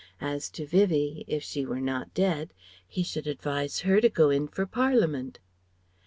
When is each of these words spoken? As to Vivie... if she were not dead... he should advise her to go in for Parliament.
As 0.19 0.49
to 0.57 0.65
Vivie... 0.65 1.23
if 1.27 1.43
she 1.43 1.63
were 1.63 1.79
not 1.79 2.15
dead... 2.15 2.55
he 2.87 3.03
should 3.03 3.27
advise 3.27 3.81
her 3.81 4.01
to 4.01 4.09
go 4.09 4.31
in 4.31 4.47
for 4.47 4.65
Parliament. 4.65 5.37